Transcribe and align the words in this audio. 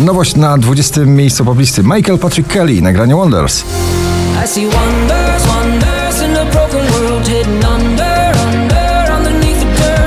Nowość 0.00 0.36
na 0.36 0.58
20. 0.58 1.00
miejscu 1.00 1.44
poblisty 1.44 1.82
Michael 1.82 2.18
Patrick 2.18 2.52
Kelly, 2.52 2.82
nagranie 2.82 3.16
Wonders. 3.16 3.64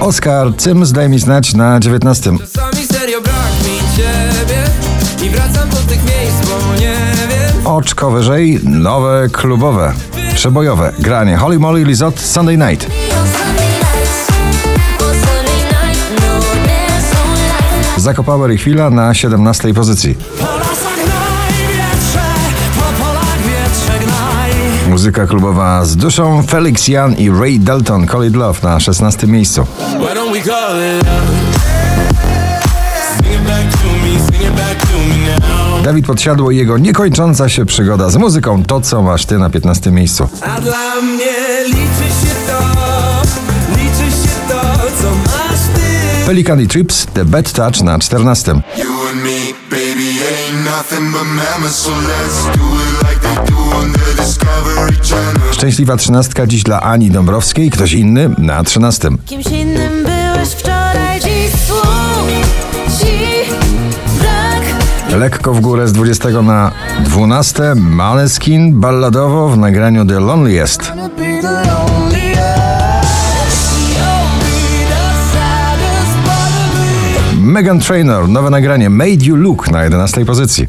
Oscar 0.00 0.56
Cyms 0.56 0.92
daj 0.92 1.08
mi 1.08 1.18
znać 1.18 1.54
na 1.54 1.80
19. 1.80 2.32
Czasami 2.38 2.86
serio 2.86 3.20
brak 3.20 3.34
mi 3.64 3.96
ciebie 3.96 4.62
I 5.26 5.30
wracam 5.30 5.68
do 5.68 5.76
tych 5.76 6.04
miejsc, 6.04 6.48
bo 6.48 6.74
nie 6.74 6.96
wiem 7.28 7.66
Oczko 7.66 8.10
wyżej, 8.10 8.60
nowe 8.64 9.28
klubowe, 9.32 9.92
przebojowe 10.34 10.92
granie 10.98 11.36
Holly 11.36 11.58
Molly 11.58 11.84
Lizot 11.84 12.20
Sunday 12.20 12.58
Night. 12.58 12.86
Zakopower 18.10 18.52
i 18.52 18.58
chwila 18.58 18.90
na 18.90 19.14
17. 19.14 19.74
pozycji. 19.74 20.16
Muzyka 24.88 25.26
klubowa 25.26 25.84
z 25.84 25.96
duszą 25.96 26.42
Felix 26.42 26.88
Jan 26.88 27.14
i 27.14 27.30
Ray 27.30 27.58
Dalton 27.58 28.08
Call 28.08 28.26
It 28.28 28.36
Love 28.36 28.58
na 28.62 28.80
16. 28.80 29.26
miejscu. 29.26 29.66
Dawid 35.84 36.06
Podsiadło 36.06 36.50
i 36.50 36.56
jego 36.56 36.78
niekończąca 36.78 37.48
się 37.48 37.66
przygoda 37.66 38.10
z 38.10 38.16
muzyką 38.16 38.62
To 38.62 38.80
co 38.80 39.02
masz 39.02 39.26
ty 39.26 39.38
na 39.38 39.50
15. 39.50 39.90
miejscu. 39.90 40.28
A 40.56 40.60
dla 40.60 41.00
mnie 41.02 41.64
liczy 41.66 42.08
się 42.20 42.34
to 42.46 42.89
Pelican 46.30 46.60
i 46.60 46.68
Trips 46.68 47.06
The 47.06 47.24
Bad 47.24 47.52
Touch 47.52 47.82
na 47.82 47.98
14. 47.98 48.62
You 48.78 48.84
and 49.12 49.22
me, 49.22 49.52
baby, 49.70 50.18
ain't 50.22 50.64
nothing 50.64 51.12
but 51.12 51.24
mammals, 51.24 51.74
so 51.74 51.90
let's 51.90 52.44
do 52.58 52.66
it 52.76 53.02
like 53.02 53.20
they 53.20 53.54
do 53.54 53.76
on 53.76 53.92
the 53.92 54.22
Discovery 54.22 54.96
Channel. 55.08 55.52
Szczęśliwa 55.52 55.96
trzynastka 55.96 56.46
dziś 56.46 56.62
dla 56.62 56.80
Ani 56.80 57.10
Dąbrowskiej, 57.10 57.70
ktoś 57.70 57.92
inny 57.92 58.30
na 58.38 58.64
13. 58.64 59.08
Kimś 59.26 59.46
innym 59.46 60.04
byłeś 60.04 60.48
wczoraj, 60.48 61.20
dziś. 61.20 61.50
Lekko 65.16 65.54
w 65.54 65.60
górę 65.60 65.88
z 65.88 65.92
20 65.92 66.42
na 66.42 66.72
12. 67.04 67.74
Maneskin 67.74 68.80
balladowo 68.80 69.48
w 69.48 69.58
nagraniu 69.58 70.06
The 70.06 70.20
Loneliest. 70.20 70.92
Megan 77.40 77.80
Trainor, 77.80 78.28
nowe 78.28 78.50
nagranie 78.50 78.90
Made 78.90 79.24
You 79.24 79.36
Look 79.36 79.70
na 79.70 79.84
11 79.84 80.24
pozycji. 80.24 80.66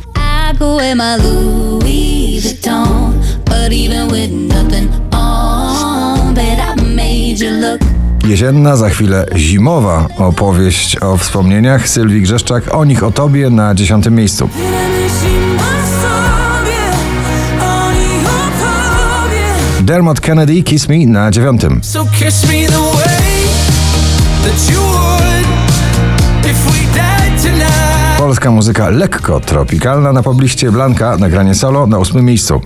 Jesienna, 8.27 8.75
za 8.75 8.89
chwilę 8.89 9.25
zimowa 9.35 10.07
opowieść 10.17 10.97
o 11.01 11.17
wspomnieniach 11.17 11.89
Sylwii 11.89 12.21
Grzeszczak, 12.21 12.75
o 12.75 12.85
nich 12.85 13.03
o 13.03 13.11
tobie 13.11 13.49
na 13.49 13.75
10 13.75 14.05
miejscu. 14.05 14.49
Dermot 19.81 20.19
Kennedy, 20.19 20.63
Kiss 20.63 20.89
Me 20.89 21.05
na 21.05 21.31
9. 21.31 21.61
So 21.81 22.05
kiss 22.19 22.47
me 22.47 22.67
the 22.67 22.79
way 22.79 23.31
that 24.43 24.71
you 24.71 24.81
would 24.81 25.70
Polska 28.17 28.51
muzyka 28.51 28.89
lekko 28.89 29.39
tropikalna 29.39 30.13
na 30.13 30.23
pobliście 30.23 30.71
Blanka, 30.71 31.17
nagranie 31.17 31.55
solo 31.55 31.87
na 31.87 31.97
8 31.97 32.25
miejscu. 32.25 32.61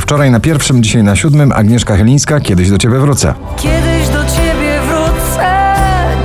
Wczoraj 0.00 0.30
na 0.30 0.40
pierwszym, 0.40 0.82
dzisiaj 0.82 1.02
na 1.02 1.16
siódmym 1.16 1.52
Agnieszka 1.52 1.96
Chylińska, 1.96 2.40
kiedyś 2.40 2.70
do 2.70 2.78
ciebie 2.78 2.98
wrócę. 2.98 3.34
Kiedyś 3.56 4.08
do 4.08 4.24
ciebie 4.24 4.80
wrócę, 4.88 5.74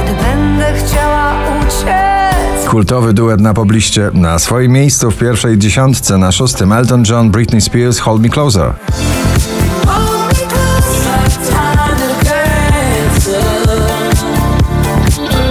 gdy 0.04 0.24
będę 0.24 0.74
chciała 0.74 1.34
uciec. 1.60 2.70
Kultowy 2.70 3.14
duet 3.14 3.42
na 3.42 3.54
pobliście 3.54 4.12
na 4.14 4.40
swoim 4.40 4.72
miejscu 4.72 5.12
w 5.12 5.18
pierwszej 5.18 5.58
dziesiątce 5.58 6.18
na 6.18 6.32
szóstym 6.32 6.72
Elton 6.74 7.04
John, 7.10 7.32
Britney 7.32 7.62
Spears, 7.62 8.00
Hold 8.00 8.22
Me 8.22 8.30
Closer. 8.30 8.74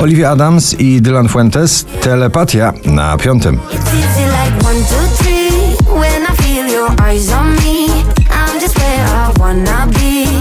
Olivia 0.00 0.30
Adams 0.30 0.80
i 0.80 1.02
Dylan 1.02 1.28
Fuentes, 1.28 1.86
Telepatia 2.02 2.72
na 2.84 3.16
piątym. 3.16 3.60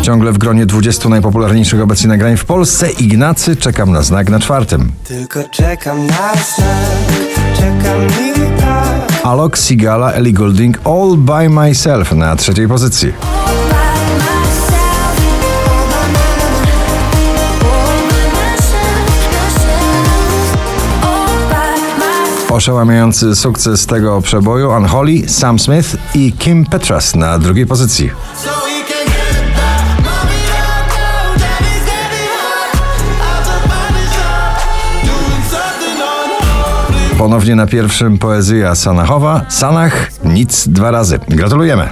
Ciągle 0.02 0.32
w 0.32 0.38
gronie 0.38 0.66
20 0.66 1.10
najpopularniejszych 1.10 1.82
obecnie 1.82 2.08
nagrań 2.08 2.38
w 2.38 2.46
Polsce 2.46 2.92
Ignacy, 2.92 3.56
czekam 3.56 3.92
na 3.92 4.02
znak 4.02 4.30
na 4.30 4.40
czwartym. 4.40 4.92
Tylko 5.04 5.44
czekam 5.52 6.08
na 6.08 6.34
znak 6.34 7.36
Czekam 7.58 8.08
i 8.08 8.60
tak 8.60 9.26
Alok, 9.26 9.58
Sigala, 9.58 10.12
Ellie 10.12 10.34
Goulding, 10.34 10.78
All 10.84 11.18
By 11.18 11.50
Myself 11.50 12.12
na 12.12 12.36
trzeciej 12.36 12.68
pozycji. 12.68 13.14
Oszałamiający 22.56 23.36
sukces 23.36 23.86
tego 23.86 24.22
przeboju 24.22 24.70
Unholy, 24.70 25.30
Sam 25.30 25.60
Smith 25.60 25.98
i 26.14 26.34
Kim 26.34 26.66
Petras 26.66 27.16
na 27.16 27.40
drugiej 27.40 27.66
pozycji. 27.66 28.12
Ponownie 37.18 37.56
na 37.56 37.68
pierwszym 37.68 38.18
poezja 38.18 38.76
Sanachowa, 38.76 39.46
Sanach, 39.50 40.12
nic 40.24 40.68
dwa 40.68 40.92
razy. 40.92 41.20
Gratulujemy. 41.30 41.90